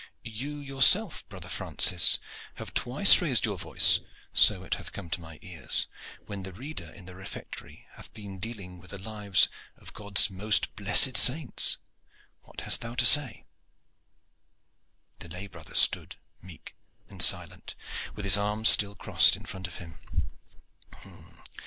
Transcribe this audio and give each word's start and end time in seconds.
You 0.25 0.57
yourself, 0.57 1.29
brother 1.29 1.47
Francis, 1.47 2.17
have 2.55 2.73
twice 2.73 3.21
raised 3.21 3.45
your 3.45 3.59
voice, 3.59 3.99
so 4.33 4.63
it 4.63 4.73
hath 4.73 4.93
come 4.93 5.11
to 5.11 5.21
my 5.21 5.37
ears, 5.43 5.85
when 6.25 6.41
the 6.41 6.51
reader 6.53 6.91
in 6.91 7.05
the 7.05 7.13
refectory 7.13 7.85
hath 7.91 8.11
been 8.11 8.39
dealing 8.39 8.79
with 8.79 8.89
the 8.89 8.97
lives 8.97 9.47
of 9.77 9.93
God's 9.93 10.31
most 10.31 10.75
blessed 10.75 11.17
saints. 11.17 11.77
What 12.41 12.61
hast 12.61 12.81
thou 12.81 12.95
to 12.95 13.05
say?" 13.05 13.45
The 15.19 15.29
lay 15.29 15.45
brother 15.45 15.75
stood 15.75 16.15
meek 16.41 16.75
and 17.07 17.21
silent, 17.21 17.75
with 18.15 18.25
his 18.25 18.37
arms 18.37 18.69
still 18.69 18.95
crossed 18.95 19.35
in 19.35 19.45
front 19.45 19.67
of 19.67 19.75
him. 19.75 19.99